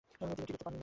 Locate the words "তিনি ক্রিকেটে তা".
0.19-0.57